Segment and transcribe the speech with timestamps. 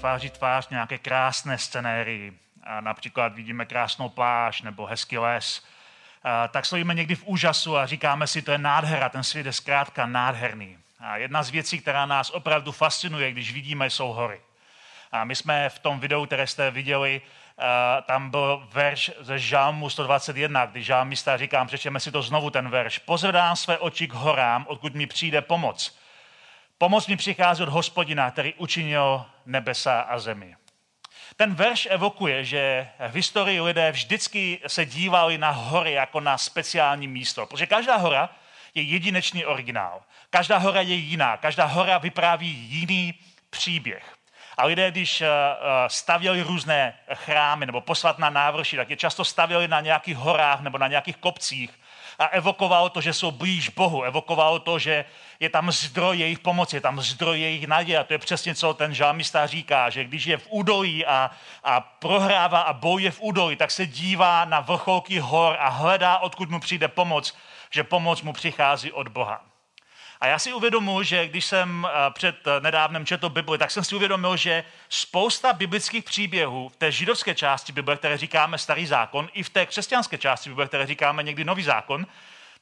[0.00, 2.32] Tváří tvář nějaké krásné scenérii,
[2.64, 5.64] a například vidíme krásnou pláž nebo hezký les,
[6.50, 10.06] tak stojíme někdy v úžasu a říkáme si, to je nádhera, ten svět je zkrátka
[10.06, 10.78] nádherný.
[11.00, 14.40] A jedna z věcí, která nás opravdu fascinuje, když vidíme, jsou hory.
[15.12, 17.20] A my jsme v tom videu, které jste viděli,
[18.06, 22.98] tam byl verš ze Žálmu 121, kdy žálmista říkám, přečeme si to znovu ten verš.
[22.98, 25.98] Pozvedám své oči k horám, odkud mi přijde pomoc.
[26.82, 30.56] Pomoc mi přichází od hospodina, který učinil nebesa a zemi.
[31.36, 37.08] Ten verš evokuje, že v historii lidé vždycky se dívali na hory jako na speciální
[37.08, 38.30] místo, protože každá hora
[38.74, 40.02] je jedinečný originál.
[40.30, 43.14] Každá hora je jiná, každá hora vypráví jiný
[43.50, 44.16] příběh.
[44.56, 49.68] A lidé, když eh, eh, stavěli různé chrámy nebo posvatná návrši, tak je často stavěli
[49.68, 51.70] na nějakých horách nebo na nějakých kopcích,
[52.20, 55.04] a evokovalo to, že jsou blíž Bohu, evokovalo to, že
[55.40, 57.98] je tam zdroj jejich pomoci, je tam zdroj jejich naděje.
[57.98, 61.30] A to je přesně, co ten žalmista říká, že když je v údolí a,
[61.64, 66.50] a prohrává a bojuje v údolí, tak se dívá na vrcholky hor a hledá, odkud
[66.50, 67.36] mu přijde pomoc,
[67.70, 69.49] že pomoc mu přichází od Boha.
[70.20, 73.84] A já si uvědomuji, že když jsem eh, před eh, nedávnem četl Bibli, tak jsem
[73.84, 79.28] si uvědomil, že spousta biblických příběhů v té židovské části Bible, které říkáme Starý zákon,
[79.32, 82.06] i v té křesťanské části Bible, které říkáme někdy Nový zákon,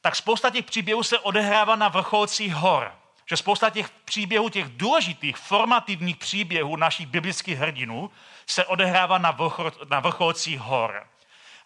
[0.01, 2.91] tak spousta těch příběhů se odehrává na vrcholcích hor.
[3.25, 8.11] Že spousta těch příběhů, těch důležitých, formativních příběhů našich biblických hrdinů
[8.45, 11.07] se odehrává na, vrchol, na vrcholcích hor.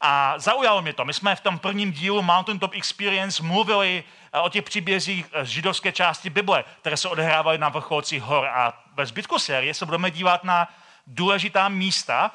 [0.01, 1.05] A zaujalo mě to.
[1.05, 4.03] My jsme v tom prvním dílu Mountaintop Experience mluvili
[4.41, 8.47] o těch příbězích z židovské části Bible, které se odehrávaly na vrcholcích hor.
[8.47, 10.67] A ve zbytku série se budeme dívat na
[11.07, 12.31] důležitá místa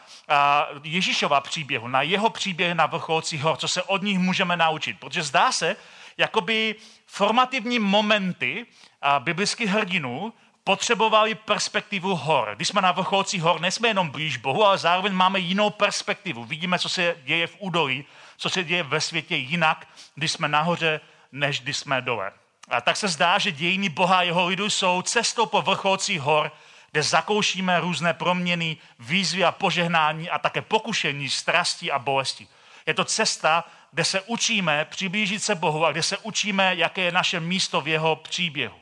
[0.84, 5.00] Ježíšova příběhu, na jeho příběh na vrcholcích hor, co se od nich můžeme naučit.
[5.00, 5.76] Protože zdá se,
[6.16, 6.74] jakoby
[7.06, 8.66] formativní momenty
[9.18, 10.32] biblických hrdinů
[10.64, 12.52] potřebovali perspektivu hor.
[12.56, 16.44] Když jsme na vrcholcích hor, nejsme jenom blíž Bohu, ale zároveň máme jinou perspektivu.
[16.44, 18.04] Vidíme, co se děje v údolí,
[18.36, 21.00] co se děje ve světě jinak, když jsme nahoře,
[21.32, 22.32] než když jsme dole.
[22.68, 26.52] A tak se zdá, že dějiny Boha a jeho lidu jsou cestou po vrcholcích hor,
[26.90, 32.48] kde zakoušíme různé proměny, výzvy a požehnání a také pokušení, strasti a bolesti.
[32.86, 37.12] Je to cesta, kde se učíme přiblížit se Bohu a kde se učíme, jaké je
[37.12, 38.80] naše místo v jeho příběhu.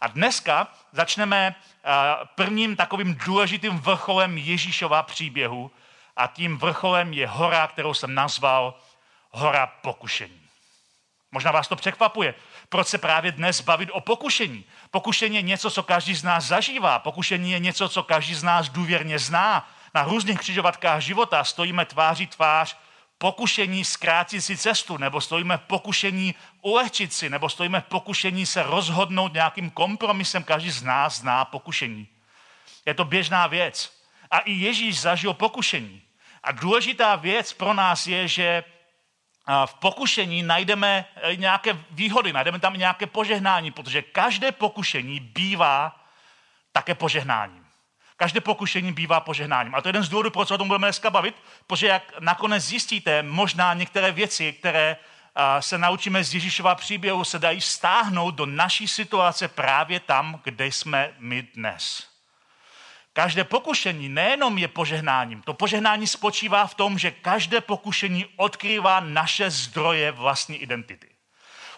[0.00, 1.90] A dneska začneme eh,
[2.34, 5.70] prvním takovým důležitým vrcholem Ježíšova příběhu
[6.16, 8.74] a tím vrcholem je hora, kterou jsem nazval
[9.30, 10.41] hora pokušení.
[11.32, 12.34] Možná vás to překvapuje.
[12.68, 14.64] Proč se právě dnes bavit o pokušení?
[14.90, 16.98] Pokušení je něco, co každý z nás zažívá.
[16.98, 19.68] Pokušení je něco, co každý z nás důvěrně zná.
[19.94, 22.76] Na různých křižovatkách života stojíme tváří tvář
[23.18, 29.70] pokušení zkrátit si cestu, nebo stojíme pokušení ulehčit si, nebo stojíme pokušení se rozhodnout nějakým
[29.70, 30.42] kompromisem.
[30.42, 32.08] Každý z nás zná pokušení.
[32.86, 33.92] Je to běžná věc.
[34.30, 36.02] A i Ježíš zažil pokušení.
[36.42, 38.64] A důležitá věc pro nás je, že
[39.66, 46.00] v pokušení najdeme e, nějaké výhody, najdeme tam nějaké požehnání, protože každé pokušení bývá
[46.72, 47.66] také požehnáním.
[48.16, 49.74] Každé pokušení bývá požehnáním.
[49.74, 51.34] A to je jeden z důvodů, proč o tom budeme dneska bavit,
[51.66, 54.96] protože jak nakonec zjistíte, možná některé věci, které
[55.60, 61.14] se naučíme z Ježíšova příběhu, se dají stáhnout do naší situace právě tam, kde jsme
[61.18, 62.11] my dnes.
[63.12, 69.50] Každé pokušení nejenom je požehnáním, to požehnání spočívá v tom, že každé pokušení odkrývá naše
[69.50, 71.08] zdroje vlastní identity.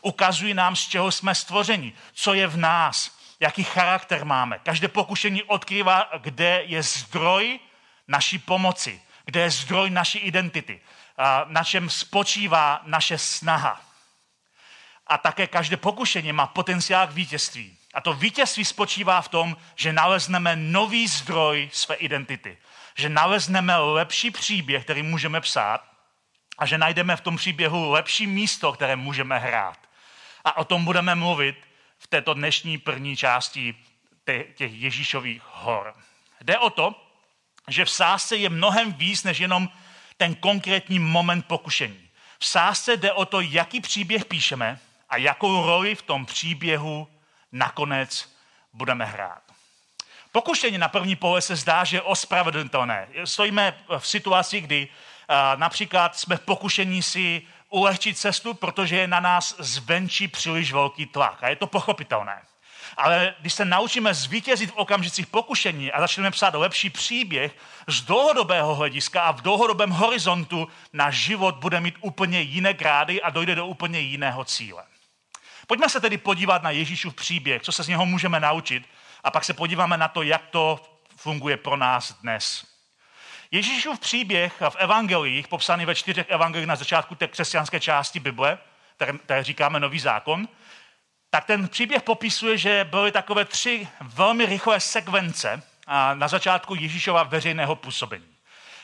[0.03, 4.59] Ukazují nám, z čeho jsme stvořeni, co je v nás, jaký charakter máme.
[4.59, 7.61] Každé pokušení odkrývá, kde je zdroj
[8.09, 10.81] naší pomoci, kde je zdroj naší identity,
[11.47, 13.81] na čem spočívá naše snaha.
[15.07, 17.77] A také každé pokušení má potenciál k vítězství.
[17.95, 22.59] A to vítězství spočívá v tom, že nalezneme nový zdroj své identity.
[22.95, 25.85] Že nalezneme lepší příběh, který můžeme psát
[26.59, 29.79] a že najdeme v tom příběhu lepší místo, které můžeme hrát.
[30.45, 31.57] A o tom budeme mluvit
[31.99, 33.75] v této dnešní první části
[34.55, 35.95] těch Ježíšových hor.
[36.41, 36.95] Jde o to,
[37.69, 39.69] že v sásce je mnohem víc než jenom
[40.17, 42.09] ten konkrétní moment pokušení.
[42.39, 47.09] V sásce jde o to, jaký příběh píšeme a jakou roli v tom příběhu
[47.55, 48.35] nakonec
[48.73, 49.43] budeme hrát.
[50.33, 53.09] Pokušení na první pohled se zdá, že je ospravedlnitelné.
[53.25, 54.89] Stojíme v situaci, kdy
[55.29, 61.43] a, například jsme pokušení si ulehčit cestu, protože je na nás zvenčí příliš velký tlak.
[61.43, 62.43] A je to pochopitelné.
[62.97, 68.75] Ale když se naučíme zvítězit v okamžicích pokušení a začneme psát lepší příběh, z dlouhodobého
[68.75, 73.67] hlediska a v dlouhodobém horizontu náš život bude mít úplně jiné grády a dojde do
[73.67, 74.85] úplně jiného cíle.
[75.67, 78.89] Pojďme se tedy podívat na Ježíšův příběh, co se z něho můžeme naučit
[79.25, 80.81] a pak se podíváme na to, jak to
[81.17, 82.67] funguje pro nás dnes.
[83.51, 88.59] Ježíšův příběh v evangelích, popsaný ve čtyřech evangelích na začátku té křesťanské části Bible,
[88.97, 90.49] které, které říkáme Nový zákon,
[91.31, 95.63] tak ten příběh popisuje, že byly takové tři velmi rychlé sekvence
[96.15, 98.27] na začátku Ježíšova veřejného působení.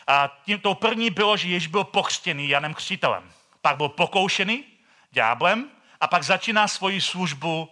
[0.07, 3.33] A tím, tou první bylo, že Ježíš byl pokřtěný Janem Křtitelem.
[3.63, 4.65] Pak byl pokoušený
[5.11, 5.71] ďáblem
[6.01, 7.69] a pak začíná svoji službu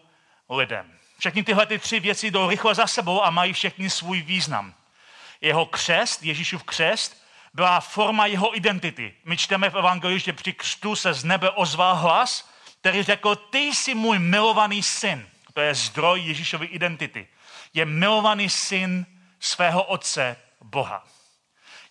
[0.50, 0.98] lidem.
[1.18, 4.74] Všechny tyhle ty tři věci jdou rychle za sebou a mají všechny svůj význam.
[5.40, 7.22] Jeho křest, Ježíšův křest,
[7.54, 9.14] byla forma jeho identity.
[9.24, 13.58] My čteme v Evangeliu, že při křtu se z nebe ozval hlas, který řekl, ty
[13.58, 15.28] jsi můj milovaný syn.
[15.54, 17.28] To je zdroj Ježíšovy identity.
[17.74, 19.06] Je milovaný syn
[19.40, 21.04] svého otce Boha.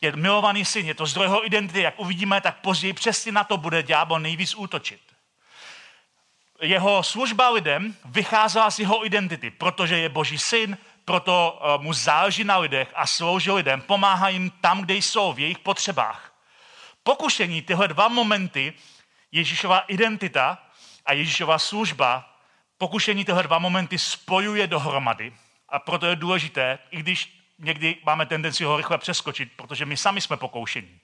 [0.01, 1.81] Je milovaný syn, je to zdroj jeho identity.
[1.81, 5.06] Jak uvidíme, tak později přesně na to bude ďábel nejvíc útočit
[6.62, 12.44] jeho služba lidem vycházela z jeho identity, protože je boží syn, proto eh, mu záleží
[12.44, 16.33] na lidech a slouží lidem, pomáhá jim tam, kde jsou, v jejich potřebách.
[17.04, 18.74] Pokušení, tyhle dva momenty,
[19.31, 20.57] Ježíšova identita
[21.06, 22.38] a Ježíšova služba,
[22.77, 25.33] pokušení tyhle dva momenty spojuje dohromady
[25.69, 30.21] a proto je důležité, i když někdy máme tendenci ho rychle přeskočit, protože my sami
[30.21, 31.00] jsme pokoušení.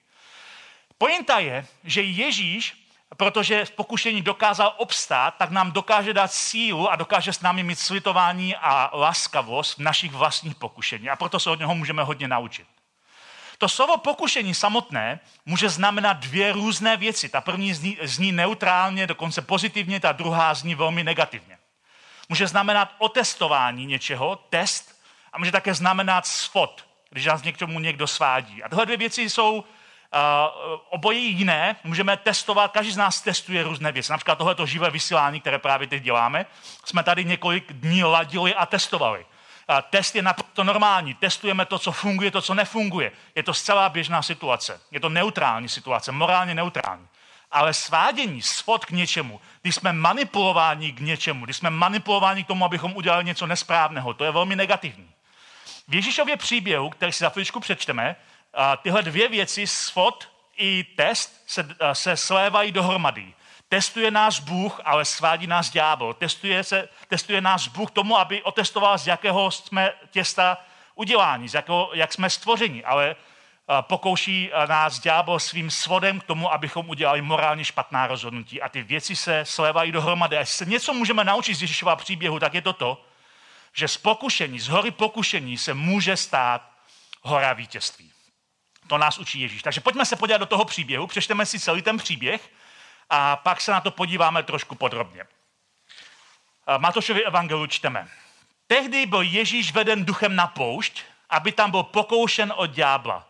[0.98, 2.83] Pointa je, že Ježíš
[3.18, 7.80] protože v pokušení dokázal obstát, tak nám dokáže dát sílu a dokáže s námi mít
[7.80, 11.10] slitování a laskavost v našich vlastních pokušení.
[11.10, 12.68] A proto se od něho můžeme hodně naučit.
[13.58, 17.30] To slovo pokušení samotné může znamenat dvě různé věci.
[17.30, 21.58] Ta první zní, zní neutrálně, dokonce pozitivně, ta druhá zní velmi negativně.
[22.30, 25.02] Může znamenat otestování něčeho, test,
[25.34, 28.64] a může také znamenat svod, když nás někdo svádí.
[28.64, 29.64] A tyhle dvě věci jsou
[30.14, 34.12] Uh, oboje jiné, můžeme testovat, každý z nás testuje různé věci.
[34.12, 36.46] Například tohleto živé vysílání, které právě teď děláme,
[36.86, 39.26] jsme tady několik dní ladili a testovali.
[39.70, 41.14] Uh, test je naprosto normální.
[41.14, 43.12] Testujeme to, co funguje, to, co nefunguje.
[43.36, 44.82] Je to zcela běžná situace.
[44.92, 47.08] Je to neutrální situace, morálně neutrální.
[47.52, 52.66] Ale svádění, svod k něčemu, když jsme manipulováni k něčemu, když jsme manipulováni k tomu,
[52.66, 55.10] abychom udělali něco nesprávného, to je velmi negativní.
[55.88, 58.16] V Ježíšově příběhu, který si za chvíličku přečteme,
[58.82, 63.34] tyhle dvě věci, svod i test, se, se slévají dohromady.
[63.70, 66.14] Testuje nás Bůh, ale svádí nás ďábel.
[66.14, 70.58] Testuje, se, testuje nás Bůh tomu, aby otestoval, z jakého jsme těsta
[70.96, 73.16] udělání, z jakého, jak jsme stvořeni, ale
[73.82, 78.62] pokouší nás ďábel svým svodem k tomu, abychom udělali morálně špatná rozhodnutí.
[78.62, 80.38] A ty věci se slévají dohromady.
[80.38, 83.06] A se něco můžeme naučit z Ježíšova příběhu, tak je to to,
[83.74, 86.70] že z pokušení, z hory pokušení se může stát
[87.22, 88.13] hora vítězství.
[88.88, 89.64] To nás učí Ježíš.
[89.64, 92.50] Takže pojďme se podívat do toho příběhu, přečteme si celý ten příběh
[93.10, 95.24] a pak se na to podíváme trošku podrobně.
[96.78, 98.08] Matošovi evangelu čteme.
[98.68, 103.30] Tehdy byl Ježíš veden duchem na poušť, aby tam byl pokoušen od ďábla.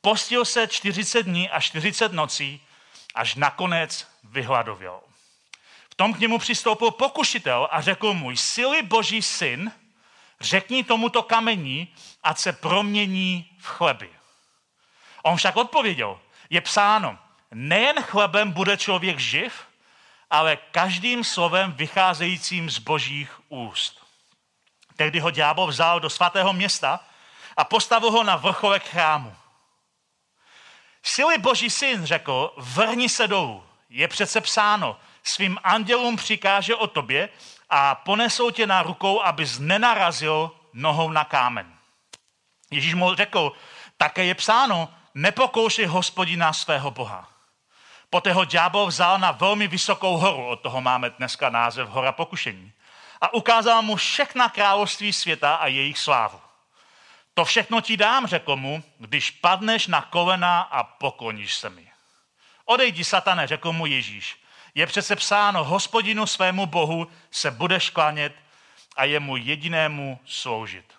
[0.00, 2.60] Postil se 40 dní a 40 nocí,
[3.14, 5.00] až nakonec vyhladověl.
[5.90, 9.72] V tom k němu přistoupil pokušitel a řekl mu, sily boží syn,
[10.40, 14.10] řekni tomuto kamení, ať se promění v chleby.
[15.28, 16.18] On však odpověděl,
[16.50, 17.18] je psáno,
[17.54, 19.52] nejen chlebem bude člověk živ,
[20.30, 24.02] ale každým slovem vycházejícím z božích úst.
[24.96, 27.00] Tehdy ho ďábel vzal do svatého města
[27.56, 29.36] a postavil ho na vrcholek chrámu.
[31.02, 33.64] Sily boží syn řekl, vrni se dolů.
[33.90, 37.28] Je přece psáno, svým andělům přikáže o tobě
[37.70, 41.74] a ponesou tě na rukou, abys nenarazil nohou na kámen.
[42.70, 43.52] Ježíš mu řekl,
[43.96, 47.28] také je psáno, nepokoušej hospodina svého Boha.
[48.10, 52.72] Poté ho ďábel vzal na velmi vysokou horu, od toho máme dneska název Hora pokušení,
[53.20, 56.40] a ukázal mu všechna království světa a jejich slávu.
[57.34, 61.90] To všechno ti dám, řekl mu, když padneš na kolena a pokloníš se mi.
[62.64, 64.36] Odejdi, satane, řekl mu Ježíš.
[64.74, 68.34] Je přece psáno, hospodinu svému bohu se budeš klanět
[68.96, 70.97] a jemu jedinému sloužit.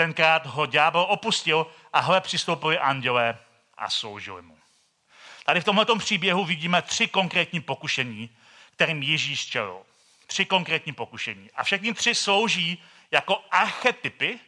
[0.00, 3.38] Tenkrát ho ďábel opustil a hle přistoupili andělé
[3.78, 4.58] a sloužili mu.
[5.44, 8.30] Tady v tomto příběhu vidíme tři konkrétní pokušení,
[8.74, 9.82] kterým Ježíš čelil.
[10.26, 11.50] Tři konkrétní pokušení.
[11.54, 14.38] A všechny tři slouží jako archetypy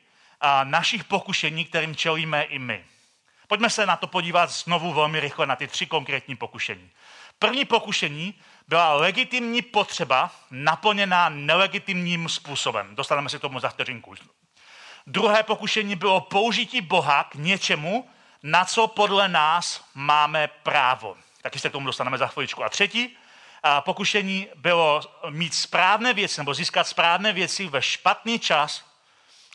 [0.64, 2.84] našich pokušení, kterým čelíme i my.
[3.48, 6.90] Pojďme se na to podívat znovu velmi rychle na ty tři konkrétní pokušení.
[7.38, 8.34] První pokušení
[8.68, 12.96] byla legitimní potřeba naplněná nelegitimním způsobem.
[12.96, 14.14] Dostaneme se k tomu za vteřinku.
[15.06, 18.10] Druhé pokušení bylo použití Boha k něčemu,
[18.42, 21.16] na co podle nás máme právo.
[21.42, 22.64] Taky se k tomu dostaneme za chviličku.
[22.64, 23.16] A třetí
[23.80, 28.84] pokušení bylo mít správné věci nebo získat správné věci ve špatný čas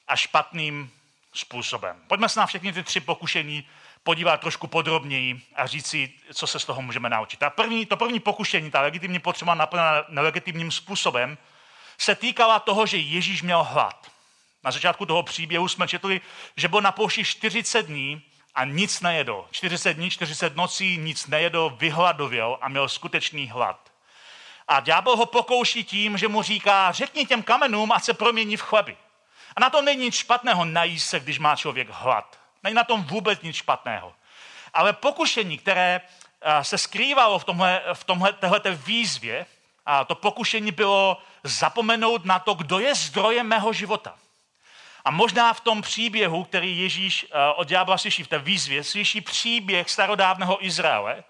[0.07, 0.91] a špatným
[1.33, 2.01] způsobem.
[2.07, 3.67] Pojďme se na všechny ty tři pokušení
[4.03, 7.39] podívat trošku podrobněji a říct si, co se z toho můžeme naučit.
[7.39, 11.37] Ta první, to první pokušení, ta legitimní potřeba naplněná nelegitimním způsobem,
[11.97, 14.11] se týkala toho, že Ježíš měl hlad.
[14.65, 16.21] Na začátku toho příběhu jsme četli,
[16.57, 18.21] že byl na poušti 40 dní
[18.55, 19.45] a nic nejedl.
[19.51, 23.91] 40 dní, 40 nocí nic nejedl, vyhladověl a měl skutečný hlad.
[24.67, 28.61] A ďábel ho pokouší tím, že mu říká, řekni těm kamenům, ať se promění v
[28.61, 28.97] chleby.
[29.55, 32.39] A na to není nic špatného najíst se, když má člověk hlad.
[32.63, 34.13] Není na tom vůbec nic špatného.
[34.73, 36.01] Ale pokušení, které
[36.41, 39.45] eh, se skrývalo v tomhle, v tomhle téhleté výzvě,
[39.85, 44.15] a to pokušení bylo zapomenout na to, kdo je zdrojem mého života.
[45.05, 49.21] A možná v tom příběhu, který Ježíš eh, od ďábla slyší, v té výzvě, slyší
[49.21, 51.23] příběh starodávného Izraele,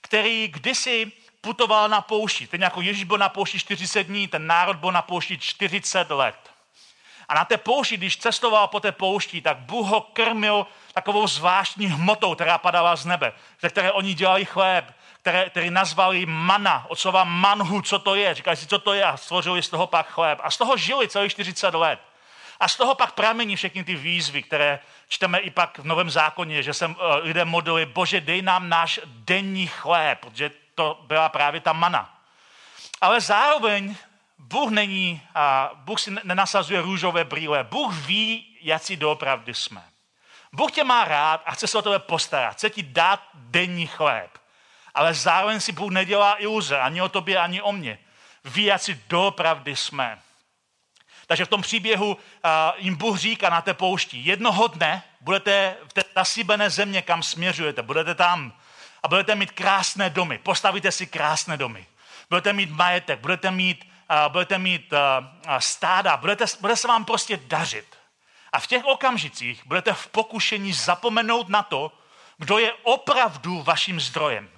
[0.00, 2.46] který kdysi putoval na poušti.
[2.46, 6.50] Ten jako Ježíš byl na poušti 40 dní, ten národ byl na poušti 40 let.
[7.28, 11.86] A na té poušti, když cestoval po té poušti, tak Bůh ho krmil takovou zvláštní
[11.86, 16.98] hmotou, která padala z nebe, ze které oni dělali chléb, které, který nazvali mana, od
[16.98, 18.34] slova manhu, co to je.
[18.34, 20.38] Říkali si, co to je a stvořili z toho pak chléb.
[20.42, 22.00] A z toho žili celých 40 let.
[22.60, 26.62] A z toho pak pramení všechny ty výzvy, které čteme i pak v Novém zákoně,
[26.62, 31.60] že se uh, lidé modlili, bože, dej nám náš denní chléb, protože to byla právě
[31.60, 32.20] ta mana.
[33.00, 33.96] Ale zároveň
[34.38, 37.64] Bůh není, a Bůh si nenasazuje růžové brýle.
[37.64, 39.84] Bůh ví, jak si doopravdy jsme.
[40.52, 42.52] Bůh tě má rád a chce se o tebe postarat.
[42.52, 44.38] Chce ti dát denní chléb.
[44.94, 47.98] Ale zároveň si Bůh nedělá iluze ani o tobě, ani o mně.
[48.44, 50.18] Ví, jak si doopravdy jsme.
[51.28, 52.18] Takže v tom příběhu uh,
[52.76, 57.82] jim Bůh říká na té poušti, jednoho dne budete v té nasíbené země, kam směřujete,
[57.82, 58.52] budete tam
[59.02, 61.86] a budete mít krásné domy, postavíte si krásné domy.
[62.30, 63.84] Budete mít majetek, budete mít
[64.28, 64.92] budete mít
[65.58, 67.86] stáda, budete, bude se vám prostě dařit.
[68.52, 71.92] A v těch okamžicích budete v pokušení zapomenout na to,
[72.38, 74.50] kdo je opravdu vaším zdrojem.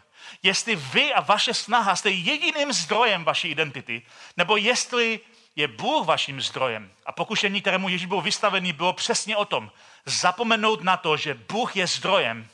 [0.43, 4.03] Jestli vy a vaše snaha jste jediným zdrojem vaší identity,
[4.37, 5.21] nebo jestli
[5.57, 6.93] je Bůh vaším zdrojem.
[7.07, 9.71] A pokušení, kterému Ježíš byl vystavený, bylo přesně o tom.
[10.05, 12.49] Zapomenout na to, že Bůh je zdrojem.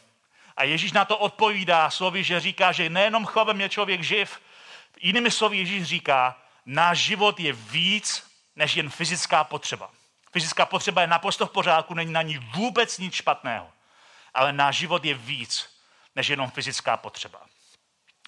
[0.57, 4.41] A Ježíš na to odpovídá slovy, že říká, že nejenom chlebem je člověk živ.
[5.01, 6.37] Jinými slovy Ježíš říká,
[6.67, 8.27] náš život je víc
[8.57, 9.91] než jen fyzická potřeba.
[10.33, 13.69] Fyzická potřeba je naprosto v pořádku, není na ní vůbec nic špatného.
[14.35, 15.71] Ale náš život je víc
[16.17, 17.41] než jenom fyzická potřeba.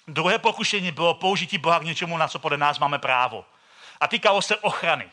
[0.07, 3.45] Druhé pokušení bylo použití Boha k něčemu, na co podle nás máme právo.
[3.99, 5.09] A týkalo se ochrany.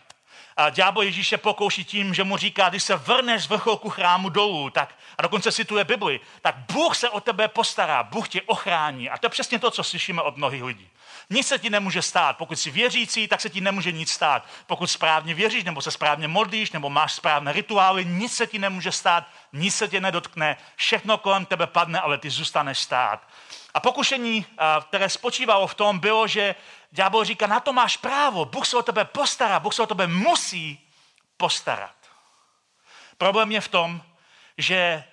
[0.56, 4.70] A ďábel Ježíše pokouší tím, že mu říká, když se vrneš z vrcholku chrámu dolů,
[4.70, 9.10] tak, a dokonce cituje Bibli, tak Bůh se o tebe postará, Bůh tě ochrání.
[9.10, 10.88] A to je přesně to, co slyšíme od mnohých lidí.
[11.30, 12.36] Nic se ti nemůže stát.
[12.36, 14.46] Pokud jsi věřící, tak se ti nemůže nic stát.
[14.66, 18.92] Pokud správně věříš, nebo se správně modlíš, nebo máš správné rituály, nic se ti nemůže
[18.92, 23.28] stát, nic se tě nedotkne, všechno kolem tebe padne, ale ty zůstaneš stát.
[23.74, 24.46] A pokušení,
[24.88, 26.54] které spočívalo v tom, bylo, že
[26.96, 30.06] ďábel říká, na to máš právo, Bůh se o tebe postará, Bůh se o tebe
[30.06, 30.80] musí
[31.36, 31.96] postarat.
[33.18, 34.02] Problém je v tom,
[34.58, 35.04] že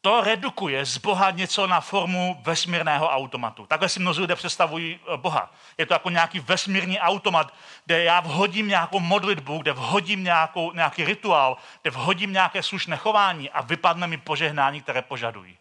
[0.00, 3.66] to redukuje z Boha něco na formu vesmírného automatu.
[3.66, 5.54] Takhle si mnozí lidé představují eh, Boha.
[5.78, 11.04] Je to jako nějaký vesmírný automat, kde já vhodím nějakou modlitbu, kde vhodím nějakou, nějaký
[11.04, 15.58] rituál, kde vhodím nějaké slušné chování a vypadne mi požehnání, které požadují.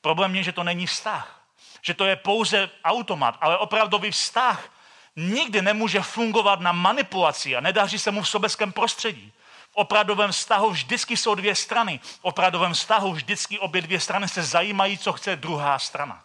[0.00, 1.37] Problém je, že to není vztah.
[1.88, 4.70] Že to je pouze automat, ale opravdový vztah
[5.16, 9.32] nikdy nemůže fungovat na manipulaci a nedaří se mu v sobeském prostředí
[9.78, 12.00] opravdovém vztahu vždycky jsou dvě strany.
[12.02, 16.24] V opravdovém vztahu vždycky obě dvě strany se zajímají, co chce druhá strana.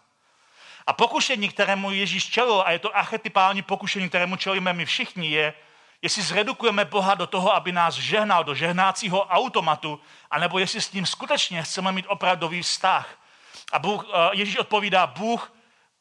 [0.87, 5.53] A pokušení, kterému Ježíš čelil, a je to archetypální pokušení, kterému čelíme my všichni, je,
[6.01, 9.99] jestli zredukujeme Boha do toho, aby nás žehnal do žehnácího automatu,
[10.31, 13.09] anebo jestli s ním skutečně chceme mít opravdový vztah.
[13.73, 15.53] A Bůh, eh, Ježíš odpovídá, Bůh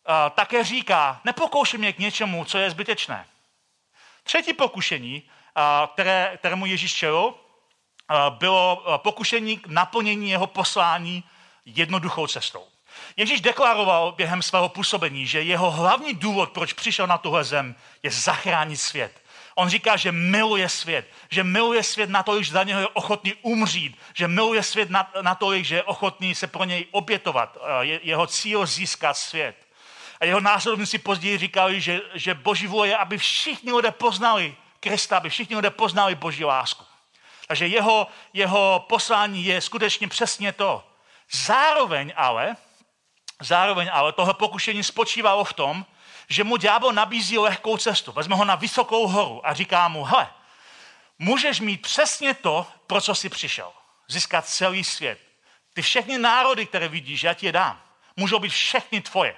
[0.08, 3.26] eh, také říká, nepokoušej mě k něčemu, co je zbytečné.
[4.22, 5.62] Třetí pokušení, eh,
[5.92, 7.34] které, kterému Ježíš čelil,
[8.30, 11.24] bylo pokušení k naplnění jeho poslání
[11.64, 12.66] jednoduchou cestou.
[13.16, 18.10] Ježíš deklaroval během svého působení, že jeho hlavní důvod, proč přišel na tuhle zem, je
[18.10, 19.21] zachránit svět.
[19.54, 23.34] On říká, že miluje svět, že miluje svět na to, že za něho je ochotný
[23.42, 28.00] umřít, že miluje svět na, na to, že je ochotný se pro něj obětovat, je,
[28.02, 29.56] jeho cíl získat svět.
[30.20, 35.16] A jeho následovníci později říkali, že, že boží vůle je, aby všichni lidé poznali Krista,
[35.16, 36.84] aby všichni lidé poznali boží lásku.
[37.46, 40.84] Takže jeho, jeho poslání je skutečně přesně to.
[41.32, 42.56] Zároveň ale,
[43.40, 45.86] zároveň ale tohle pokušení spočívalo v tom,
[46.32, 48.12] že mu ďábel nabízí lehkou cestu.
[48.12, 50.30] Vezme ho na vysokou horu a říká mu, hele,
[51.18, 53.72] můžeš mít přesně to, pro co jsi přišel.
[54.08, 55.18] Získat celý svět.
[55.74, 57.82] Ty všechny národy, které vidíš, já ti je dám.
[58.16, 59.36] Můžou být všechny tvoje.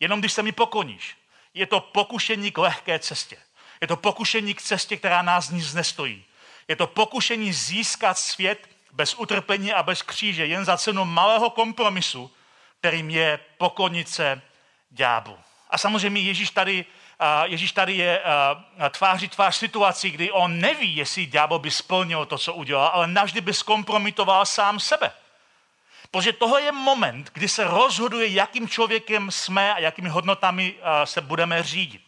[0.00, 1.16] Jenom když se mi pokoníš.
[1.54, 3.36] Je to pokušení k lehké cestě.
[3.80, 6.24] Je to pokušení k cestě, která nás nic nestojí.
[6.68, 12.30] Je to pokušení získat svět bez utrpení a bez kříže, jen za cenu malého kompromisu,
[12.78, 14.42] kterým je poklonice
[14.90, 15.38] ďáblu.
[15.70, 16.84] A samozřejmě Ježíš tady,
[17.44, 18.22] Ježíš tady je
[18.90, 23.40] tváří tvář situaci, kdy on neví, jestli ďábel by splnil to, co udělal, ale navždy
[23.40, 25.12] by zkompromitoval sám sebe.
[26.10, 30.74] Protože tohle je moment, kdy se rozhoduje, jakým člověkem jsme a jakými hodnotami
[31.04, 32.02] se budeme řídit.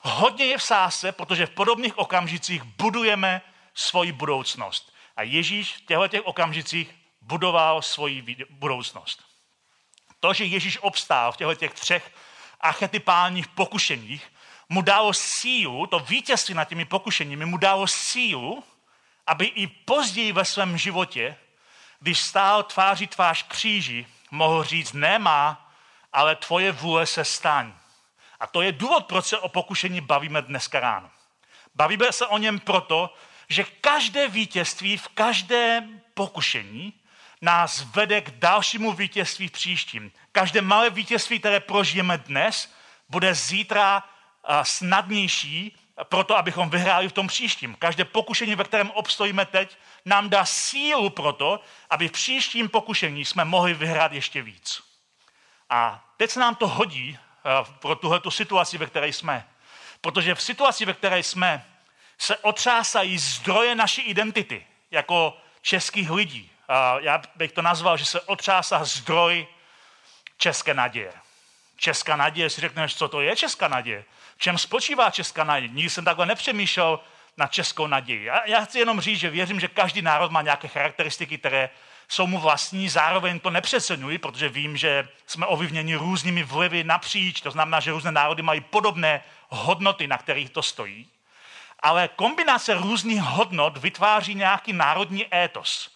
[0.00, 3.42] Hodně je v sáse, protože v podobných okamžicích budujeme
[3.74, 4.92] svoji budoucnost.
[5.16, 9.22] A Ježíš v těchto těch okamžicích budoval svoji budoucnost.
[10.20, 12.12] To, že Ježíš obstál v těchto těch třech
[12.62, 14.32] archetypálních pokušeních,
[14.68, 18.64] mu dalo sílu, to vítězství nad těmi pokušeními mu dalo sílu,
[19.26, 21.36] aby i později ve svém životě,
[22.00, 25.70] když stál tváří tvář kříži, mohl říct, nemá,
[26.12, 27.72] ale tvoje vůle se staň.
[28.40, 31.10] A to je důvod, proč se o pokušení bavíme dneska ráno.
[31.74, 33.14] Bavíme se o něm proto,
[33.48, 36.92] že každé vítězství v každém pokušení
[37.42, 40.12] nás vede k dalšímu vítězství v příštím.
[40.32, 42.74] Každé malé vítězství, které prožijeme dnes,
[43.08, 44.08] bude zítra
[44.62, 47.74] snadnější proto, abychom vyhráli v tom příštím.
[47.74, 53.24] Každé pokušení, ve kterém obstojíme teď, nám dá sílu pro to, aby v příštím pokušení
[53.24, 54.82] jsme mohli vyhrát ještě víc.
[55.70, 57.18] A teď se nám to hodí
[57.78, 59.48] pro tuhle situaci, ve které jsme.
[60.00, 61.66] Protože v situaci, ve které jsme,
[62.18, 66.50] se otřásají zdroje naší identity jako českých lidí.
[66.98, 69.46] Já bych to nazval, že se otřásá zdroj
[70.36, 71.12] české naděje.
[71.76, 74.04] Česká naděje, si řekneš, co to je česká naděje?
[74.36, 75.72] V čem spočívá česká naděje?
[75.72, 77.00] Nikdy jsem takhle nepřemýšlel
[77.36, 78.24] na českou naději.
[78.24, 81.70] Já, já chci jenom říct, že věřím, že každý národ má nějaké charakteristiky, které
[82.08, 87.50] jsou mu vlastní, zároveň to nepřeceňuji, protože vím, že jsme ovlivněni různými vlivy napříč, to
[87.50, 91.08] znamená, že různé národy mají podobné hodnoty, na kterých to stojí.
[91.80, 95.91] Ale kombinace různých hodnot vytváří nějaký národní étos.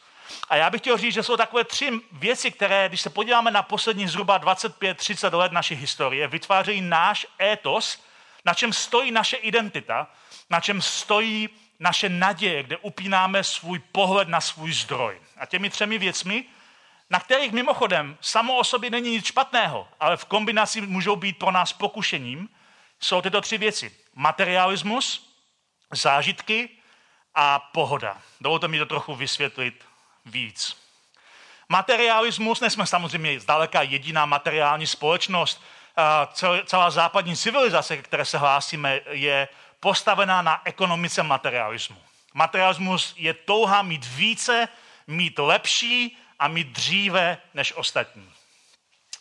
[0.49, 3.63] A já bych chtěl říct, že jsou takové tři věci, které, když se podíváme na
[3.63, 8.03] poslední zhruba 25-30 let naší historie, vytvářejí náš étos,
[8.45, 10.07] na čem stojí naše identita,
[10.51, 15.21] na čem stojí naše naděje, kde upínáme svůj pohled na svůj zdroj.
[15.37, 16.45] A těmi třemi věcmi,
[17.11, 21.51] na kterých mimochodem samo o sobě není nic špatného, ale v kombinaci můžou být pro
[21.51, 22.49] nás pokušením,
[23.01, 23.97] jsou tyto tři věci.
[24.15, 25.35] Materialismus,
[25.93, 26.69] zážitky
[27.35, 28.23] a pohoda.
[28.41, 29.85] Dovolte mi to trochu vysvětlit
[30.27, 30.77] víc.
[31.69, 35.63] Materialismus, nejsme samozřejmě zdaleka jediná materiální společnost.
[36.67, 39.49] Celá západní civilizace, které se hlásíme, je
[39.81, 41.97] postavená na ekonomice materialismu.
[42.35, 44.69] Materialismus je touha mít více,
[45.07, 48.33] mít lepší a mít dříve než ostatní.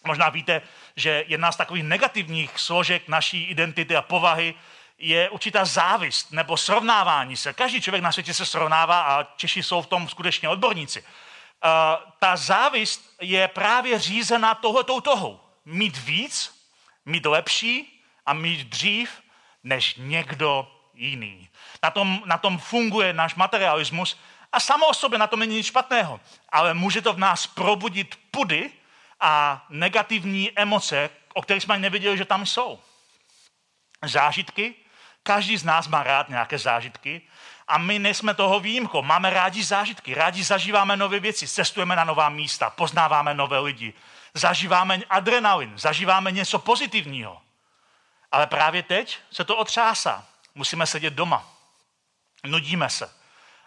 [0.03, 0.61] Možná víte,
[0.95, 4.53] že jedna z takových negativních složek naší identity a povahy
[4.97, 7.53] je určitá závist nebo srovnávání se.
[7.53, 11.01] Každý člověk na světě se srovnává a Češi jsou v tom skutečně odborníci.
[11.01, 11.08] Uh,
[12.19, 15.39] ta závist je právě řízená tohletou tohou.
[15.65, 16.65] Mít víc,
[17.05, 19.21] mít lepší a mít dřív
[19.63, 21.49] než někdo jiný.
[21.84, 24.19] Na tom, na tom funguje náš materialismus
[24.51, 28.19] a samo o sobě na tom není nic špatného, ale může to v nás probudit
[28.31, 28.71] pudy
[29.19, 32.79] a negativní emoce, o kterých jsme nevěděli, že tam jsou.
[34.05, 34.75] Zážitky,
[35.25, 37.21] každý z nás má rád nějaké zážitky
[37.67, 39.01] a my nejsme toho výjimkou.
[39.01, 43.93] Máme rádi zážitky, rádi zažíváme nové věci, cestujeme na nová místa, poznáváme nové lidi,
[44.33, 47.41] zažíváme adrenalin, zažíváme něco pozitivního.
[48.31, 50.25] Ale právě teď se to otřásá.
[50.55, 51.49] Musíme sedět doma.
[52.45, 53.09] Nudíme se.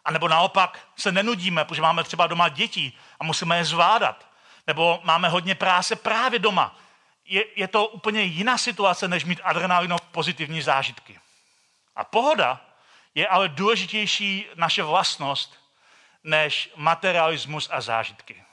[0.04, 4.26] A nebo naopak se nenudíme, protože máme třeba doma děti a musíme je zvládat.
[4.66, 6.76] Nebo máme hodně práce právě doma.
[7.24, 11.20] Je, je to úplně jiná situace, než mít adrenalino pozitivní zážitky.
[11.98, 12.60] A pohoda
[13.14, 15.58] je ale důležitější naše vlastnost
[16.24, 18.44] než materialismus a zážitky.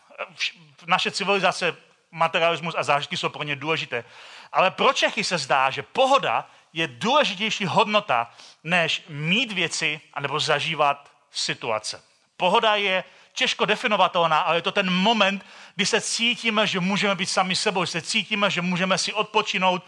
[0.85, 1.75] Naše civilizace,
[2.11, 4.03] materialismus a zážitky jsou pro ně důležité.
[4.51, 8.31] Ale pro Čechy se zdá, že pohoda je důležitější hodnota,
[8.63, 12.03] než mít věci anebo zažívat situace.
[12.37, 13.03] Pohoda je
[13.33, 17.85] těžko definovatelná, ale je to ten moment, kdy se cítíme, že můžeme být sami sebou,
[17.85, 19.83] se cítíme, že můžeme si odpočinout.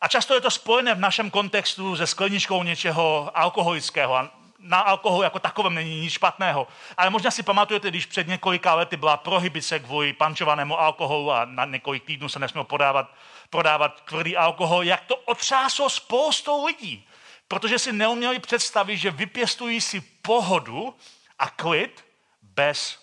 [0.00, 4.16] A často je to spojené v našem kontextu se skleničkou něčeho alkoholického.
[4.16, 6.68] A na alkohol jako takovém není nic špatného.
[6.96, 11.64] Ale možná si pamatujete, když před několika lety byla prohybice kvůli pančovanému alkoholu a na
[11.64, 13.14] několik týdnů se nesměl podávat,
[13.50, 17.06] prodávat tvrdý alkohol, jak to otřáslo spoustou lidí.
[17.48, 20.94] Protože si neuměli představit, že vypěstují si pohodu
[21.38, 22.04] a klid
[22.42, 22.98] bez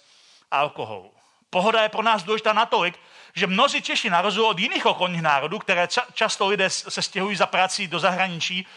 [0.52, 1.14] alkoholu.
[1.50, 3.00] Pohoda je pro nás důležitá natolik,
[3.38, 7.36] že mnozí Češi na rozdíl od jiných okolních národů, které ča- často lidé se stěhují
[7.36, 8.68] za prací do zahraničí,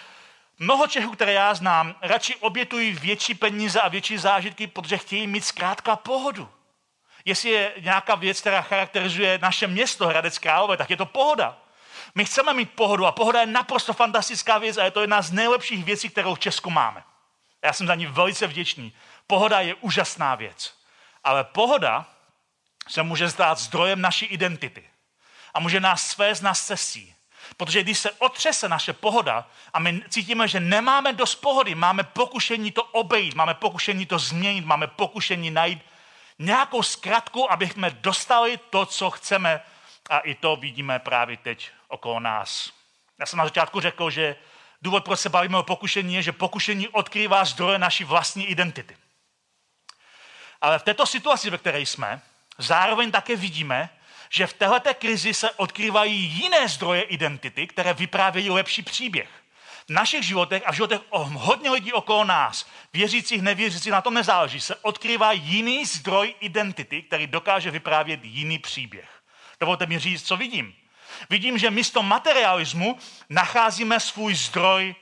[0.58, 5.44] mnoho Čechů, které já znám, radši obětují větší peníze a větší zážitky, protože chtějí mít
[5.44, 6.48] zkrátka pohodu.
[7.24, 11.56] Jestli je nějaká věc, která charakterizuje naše město Hradec Králové, tak je to pohoda.
[12.14, 15.32] My chceme mít pohodu a pohoda je naprosto fantastická věc a je to jedna z
[15.32, 17.02] nejlepších věcí, kterou v Česku máme.
[17.62, 18.92] Já jsem za ní velice vděčný.
[19.26, 20.74] Pohoda je úžasná věc.
[21.24, 22.06] Ale pohoda
[22.90, 24.84] se může zdát zdrojem naší identity.
[25.54, 27.14] A může nás svést na cestí.
[27.56, 32.72] Protože když se otřese naše pohoda a my cítíme, že nemáme dost pohody, máme pokušení
[32.72, 35.82] to obejít, máme pokušení to změnit, máme pokušení najít
[36.38, 39.60] nějakou zkratku, abychom dostali to, co chceme.
[40.10, 42.72] A i to vidíme právě teď okolo nás.
[43.18, 44.36] Já jsem na začátku řekl, že
[44.82, 48.96] důvod, proč se bavíme o pokušení, je, že pokušení odkrývá zdroje naší vlastní identity.
[50.60, 52.20] Ale v této situaci, ve které jsme,
[52.62, 53.90] zároveň také vidíme,
[54.30, 59.28] že v této krizi se odkrývají jiné zdroje identity, které vyprávějí lepší příběh.
[59.88, 64.60] V našich životech a v životech hodně lidí okolo nás, věřících, nevěřících, na tom nezáleží,
[64.60, 69.22] se odkrývá jiný zdroj identity, který dokáže vyprávět jiný příběh.
[69.60, 70.74] Dovolte mi říct, co vidím.
[71.30, 74.94] Vidím, že místo materialismu nacházíme svůj zdroj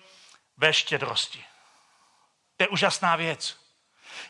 [0.57, 1.45] ve štědrosti.
[2.57, 3.68] To je úžasná věc.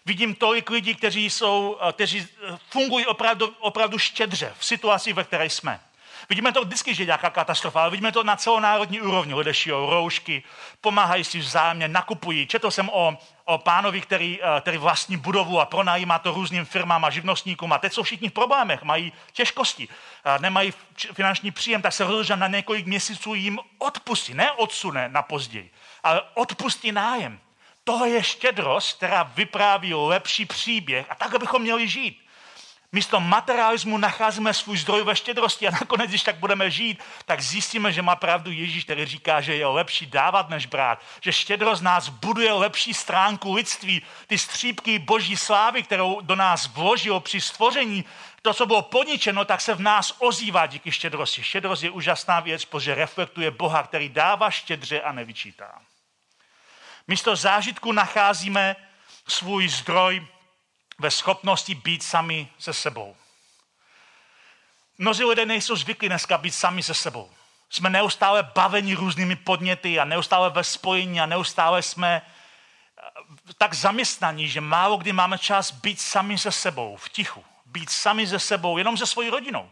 [0.07, 5.25] Vidím tolik lidí, kteří, jsou, eh, kteří eh, fungují opravdu, opravdu štědře v situaci, ve
[5.25, 5.81] které jsme.
[6.29, 9.35] Vidíme to vždycky, že je nějaká katastrofa, ale vidíme to na celonárodní úrovni.
[9.35, 10.43] Lidé šijou roušky,
[10.81, 12.47] pomáhají si vzájemně, nakupují.
[12.47, 17.05] Četl jsem o, o pánovi, který, eh, který vlastní budovu a pronajímá to různým firmám
[17.05, 17.73] a živnostníkům.
[17.73, 19.89] A teď jsou všichni v problémech, mají těžkosti,
[20.41, 20.73] nemají
[21.13, 25.71] finanční příjem, tak se rozhodl, že na několik měsíců jim odpustí, ne odsune na později,
[26.03, 27.41] ale odpustí nájem.
[27.89, 32.21] To je štědrost, která vypráví lepší příběh a tak bychom měli žít.
[32.93, 37.93] Místo materialismu nacházíme svůj zdroj ve štědrosti a nakonec, když tak budeme žít, tak zjistíme,
[37.93, 42.09] že má pravdu Ježíš, který říká, že je lepší dávat než brát, že štědrost nás
[42.09, 48.05] buduje lepší stránku lidství, ty střípky boží slávy, kterou do nás vložil při stvoření,
[48.43, 51.43] to, co bylo poničeno, tak se v nás ozývá díky štědrosti.
[51.43, 55.81] Štědrost je úžasná věc, protože reflektuje Boha, který dává štědře a nevyčítá.
[57.09, 58.77] Místo zážitku nacházíme
[59.29, 60.27] svůj zdroj
[60.99, 63.17] ve schopnosti být sami se sebou.
[64.99, 67.31] Mnozí lidé nejsou zvyklí dneska být sami se sebou.
[67.71, 73.03] Jsme neustále baveni různými podněty a neustále ve spojení a neustále jsme eh,
[73.59, 77.45] tak zaměstnaní, že málo kdy máme čas být sami se sebou, v tichu.
[77.67, 79.71] Být sami se sebou, jenom se svojí rodinou.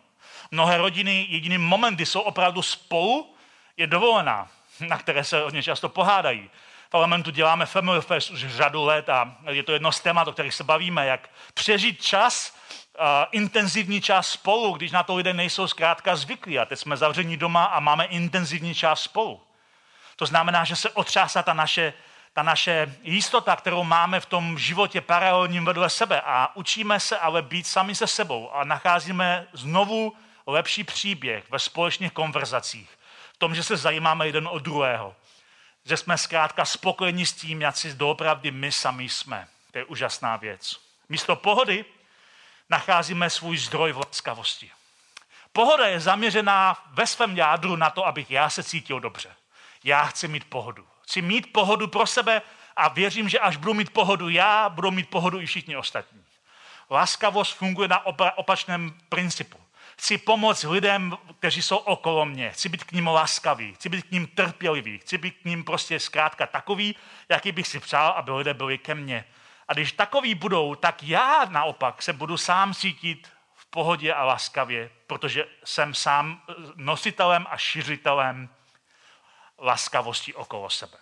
[0.51, 3.35] Mnohé rodiny, jediný moment, kdy jsou opravdu spolu,
[3.77, 4.49] je dovolená,
[4.81, 6.51] na které se hodně často pohádají
[6.90, 10.55] parlamentu děláme Family Fest už řadu let a je to jedno z témat, o kterých
[10.55, 12.57] se bavíme, jak přežít čas,
[13.31, 16.59] intenzivní čas spolu, když na to lidé nejsou zkrátka zvyklí.
[16.59, 19.40] A teď jsme zavření doma a máme intenzivní čas spolu.
[20.16, 21.92] To znamená, že se otřásá ta naše,
[22.33, 27.42] ta naše jistota, kterou máme v tom životě paralelním vedle sebe a učíme se ale
[27.42, 30.12] být sami se sebou a nacházíme znovu
[30.46, 32.90] lepší příběh ve společných konverzacích.
[33.33, 35.14] V tom, že se zajímáme jeden od druhého
[35.87, 39.49] že jsme zkrátka spokojeni s tím, jak si doopravdy my sami jsme.
[39.72, 40.81] To je úžasná věc.
[41.09, 41.85] Místo pohody
[42.70, 44.70] nacházíme svůj zdroj v laskavosti.
[45.53, 49.35] Pohoda je zaměřená ve svém jádru na to, abych já se cítil dobře.
[49.85, 50.87] Já chci mít pohodu.
[51.03, 52.42] Chci mít pohodu pro sebe
[52.77, 56.25] a věřím, že až budu mít pohodu já, budou mít pohodu i všichni ostatní.
[56.90, 59.65] Láskavost funguje na opačném principu.
[59.99, 62.51] Chci pomoct lidem, kteří jsou okolo mě.
[62.51, 66.01] Chci být k ním laskavý, chci být k ním trpělivý, chci být k ním prostě
[66.01, 66.97] zkrátka takový,
[67.29, 69.25] jaký bych si přál, aby lidé byli ke mně.
[69.69, 74.91] A když takový budou, tak já naopak se budu sám cítit v pohodě a laskavě,
[75.07, 76.43] protože jsem sám
[76.77, 78.49] nositelem a šiřitelem
[79.59, 80.99] laskavosti okolo sebe.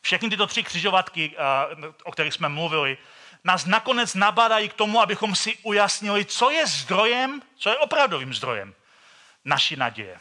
[0.00, 2.98] Všechny tyto tři křižovatky, eh, o kterých jsme mluvili,
[3.46, 8.74] nás nakonec nabádají k tomu, abychom si ujasnili, co je zdrojem, co je opravdovým zdrojem
[9.44, 10.18] naší naděje.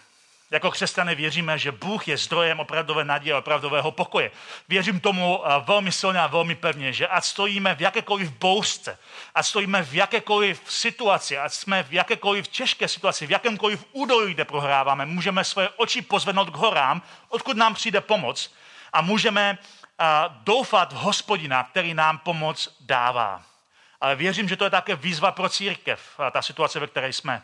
[0.52, 4.32] Jako křesťané věříme, že Bůh je zdrojem opravdové naděje a opravdového pokoje.
[4.70, 8.98] Věřím tomu eh, velmi silně a velmi pevně, že ať stojíme v jakékoliv bouřce,
[9.36, 14.46] ať stojíme v jakékoliv situaci, ať jsme v jakékoliv těžké situaci, v jakémkoliv údolí, kde
[14.46, 18.54] prohráváme, můžeme své oči pozvednout k horám, odkud nám přijde pomoc
[18.94, 19.58] a můžeme
[20.43, 23.43] doufat v hospodina, který nám pomoc dává.
[24.01, 27.43] Ale věřím, že to je také výzva pro církev, ta situace, ve které jsme.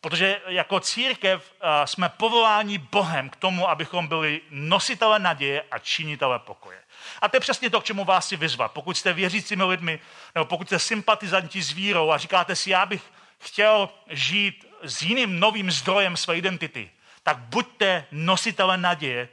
[0.00, 6.78] Protože jako církev jsme povoláni Bohem k tomu, abychom byli nositele naděje a činitele pokoje.
[7.20, 8.72] A to je přesně to, k čemu vás si vyzvat.
[8.72, 10.00] Pokud jste věřícími lidmi,
[10.34, 13.02] nebo pokud jste sympatizanti s vírou a říkáte si, já bych
[13.38, 16.90] chtěl žít s jiným novým zdrojem své identity,
[17.22, 19.28] tak buďte nositele naděje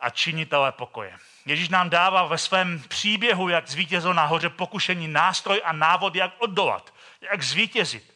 [0.00, 1.16] a činitele pokoje.
[1.46, 6.32] Ježíš nám dává ve svém příběhu, jak zvítězil na hoře pokušení, nástroj a návod, jak
[6.38, 8.14] oddolat, jak zvítězit.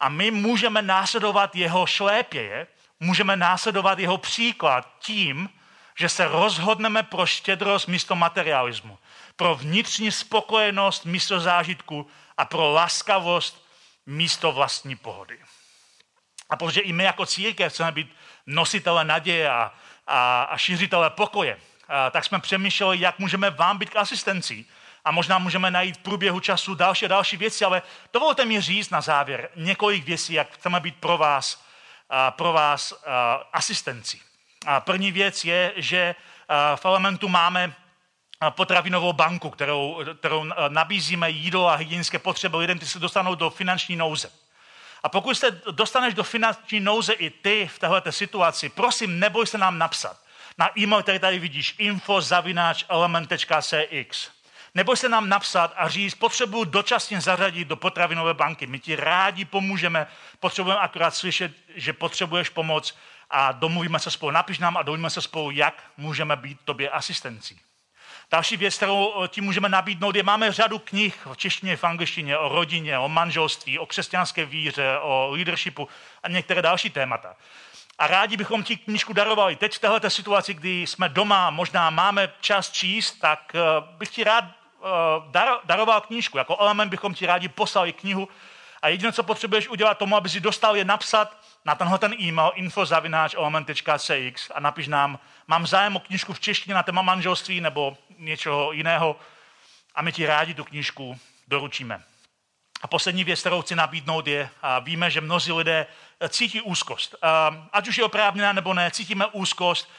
[0.00, 2.66] A my můžeme následovat jeho šlépěje,
[3.00, 5.50] můžeme následovat jeho příklad tím,
[5.98, 8.98] že se rozhodneme pro štědrost místo materialismu,
[9.36, 13.66] pro vnitřní spokojenost místo zážitku a pro laskavost
[14.06, 15.38] místo vlastní pohody.
[16.50, 19.72] A protože i my jako církev chceme být nositele naděje a,
[20.06, 21.58] a, a šířitele pokoje,
[22.10, 24.64] tak jsme přemýšleli, jak můžeme vám být k asistenci
[25.04, 28.90] a možná můžeme najít v průběhu času další a další věci, ale dovolte mi říct
[28.90, 31.64] na závěr několik věcí, jak chceme být pro vás,
[32.30, 32.94] pro vás
[33.52, 34.20] asistenci.
[34.78, 36.14] První věc je, že
[36.76, 37.74] v Elementu máme
[38.50, 43.96] potravinovou banku, kterou, kterou nabízíme jídlo a hygienické potřeby lidem, kteří se dostanou do finanční
[43.96, 44.30] nouze.
[45.02, 49.58] A pokud se dostaneš do finanční nouze i ty v této situaci, prosím, neboj se
[49.58, 50.23] nám napsat
[50.58, 52.20] na e-mail, který tady vidíš, info
[52.88, 54.30] element.cx
[54.74, 58.66] nebo se nám napsat a říct, potřebuji dočasně zařadit do potravinové banky.
[58.66, 60.06] My ti rádi pomůžeme,
[60.40, 62.98] potřebujeme akorát slyšet, že potřebuješ pomoc
[63.30, 64.30] a domluvíme se spolu.
[64.30, 67.60] Napiš nám a domluvíme se spolu, jak můžeme být tobě asistencí.
[68.30, 72.48] Další věc, kterou ti můžeme nabídnout, je, máme řadu knih v češtině, v angličtině o
[72.48, 75.88] rodině, o manželství, o křesťanské víře, o leadershipu
[76.22, 77.36] a některé další témata.
[77.98, 79.56] A rádi bychom ti knížku darovali.
[79.56, 83.60] Teď v této situaci, kdy jsme doma, možná máme čas číst, tak eh,
[83.98, 84.44] bych ti rád
[84.84, 86.38] Eh, dar, daroval knížku.
[86.38, 88.28] Jako element bychom ti rádi poslali knihu
[88.82, 92.52] a jediné, co potřebuješ udělat tomu, aby si dostal, je napsat na tenhle ten e-mail
[92.54, 98.72] info.element.cx a napiš nám, mám zájem o knížku v češtině na téma manželství nebo něčeho
[98.72, 99.16] jiného
[99.94, 102.02] a my ti rádi tu knížku doručíme.
[102.84, 105.86] A poslední věc, kterou chci nabídnout, je, a víme, že mnozí lidé
[106.28, 107.14] cítí úzkost.
[107.72, 109.90] Ať už je oprávněná nebo ne, cítíme úzkost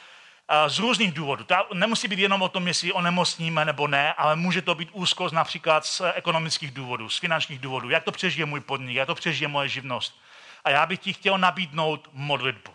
[0.66, 1.44] z různých důvodů.
[1.44, 5.34] To nemusí být jenom o tom, jestli onemocníme nebo ne, ale může to být úzkost
[5.34, 7.90] například z ekonomických důvodů, z finančních důvodů.
[7.90, 10.20] Jak to přežije můj podnik, jak to přežije moje živnost.
[10.64, 12.72] A já bych ti chtěl nabídnout modlitbu.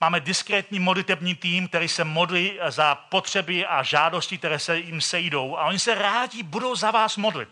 [0.00, 5.56] Máme diskrétní modlitební tým, který se modlí za potřeby a žádosti, které se jim sejdou
[5.56, 7.48] a oni se rádi budou za vás modlit.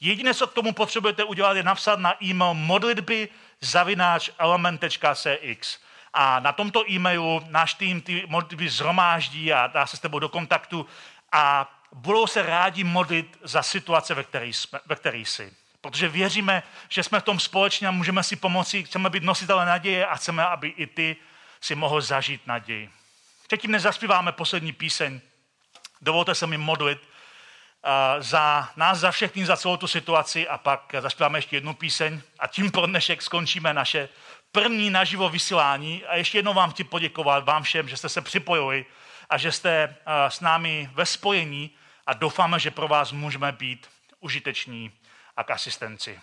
[0.00, 3.28] Jediné, co k tomu potřebujete udělat, je napsat na e-mail modlitby
[3.60, 5.78] zavináč element.cx
[6.14, 10.28] a na tomto e-mailu náš tým ty modlitby zhromáždí a dá se s tebou do
[10.28, 10.86] kontaktu
[11.32, 15.52] a budou se rádi modlit za situace, ve které, jsme, ve které jsi.
[15.80, 20.06] Protože věříme, že jsme v tom společně a můžeme si pomoci, chceme být nositele naděje
[20.06, 21.16] a chceme, aby i ty
[21.60, 22.90] si mohl zažít naději.
[23.46, 25.20] Předtím nezaspíváme poslední píseň.
[26.00, 27.09] Dovolte se mi modlit
[28.18, 30.48] za nás, za všechny, za celou tu situaci.
[30.48, 34.08] A pak zaspíváme ještě jednu píseň a tím pro dnešek skončíme naše
[34.52, 36.04] první naživo vysílání.
[36.04, 38.86] A ještě jednou vám chci poděkovat vám všem, že jste se připojili
[39.30, 39.96] a že jste
[40.28, 41.70] s námi ve spojení.
[42.06, 43.88] A doufáme, že pro vás můžeme být
[44.20, 44.92] užiteční
[45.36, 46.20] a k asistenci.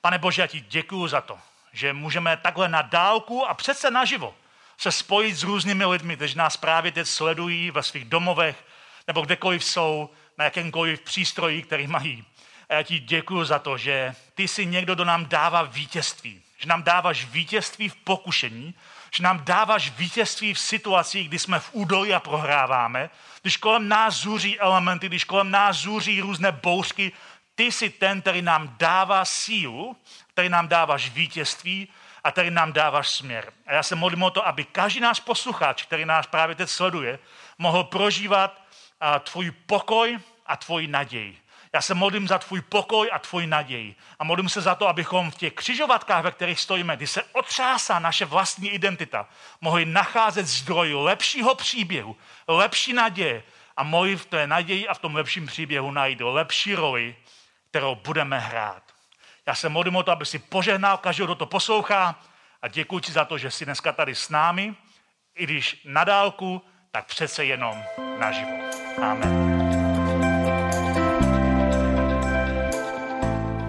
[0.00, 1.38] Pane Bože, já ti děkuji za to,
[1.72, 4.34] že můžeme takhle na dálku a přece naživo
[4.78, 8.64] se spojit s různými lidmi, kteří nás právě teď sledují ve svých domovech
[9.06, 12.24] nebo kdekoliv jsou, na jakémkoliv přístroji, který mají.
[12.68, 16.68] A já ti děkuji za to, že ty jsi někdo, kdo nám dává vítězství že
[16.68, 18.74] nám dáváš vítězství v pokušení,
[19.14, 23.10] že nám dáváš vítězství v situacích, kdy jsme v údolí a prohráváme,
[23.42, 27.12] když kolem nás zůří elementy, když kolem nás zůří různé bouřky,
[27.54, 29.96] ty jsi ten, který nám dává sílu,
[30.28, 31.88] který nám dáváš vítězství
[32.24, 33.52] a který nám dáváš směr.
[33.66, 37.18] A já se modlím o to, aby každý náš posluchač, který nás právě teď sleduje,
[37.58, 38.62] mohl prožívat
[39.24, 40.18] tvůj pokoj
[40.50, 41.38] a tvoji naději.
[41.72, 43.94] Já se modlím za tvůj pokoj a tvoji naději.
[44.18, 47.98] A modlím se za to, abychom v těch křižovatkách, ve kterých stojíme, kdy se otřásá
[47.98, 49.28] naše vlastní identita,
[49.60, 52.16] mohli nacházet zdroj lepšího příběhu,
[52.48, 53.42] lepší naděje
[53.76, 57.16] a mohli v té naději a v tom lepším příběhu najít lepší roli,
[57.70, 58.82] kterou budeme hrát.
[59.46, 62.20] Já se modlím o to, aby si požehnal každého, kdo to poslouchá
[62.62, 64.74] a děkuji ti za to, že jsi dneska tady s námi
[65.34, 67.82] I když na dálku, tak přece jenom
[68.18, 68.50] naživo.
[69.02, 69.49] Amen.